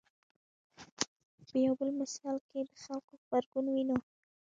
په 1.47 1.55
یو 1.65 1.73
بل 1.79 1.89
مثال 2.01 2.37
کې 2.47 2.59
د 2.67 2.71
خلکو 2.83 3.11
غبرګون 3.21 3.65
وینو. 3.69 3.97